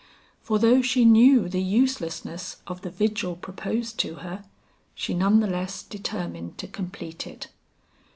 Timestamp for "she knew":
0.81-1.47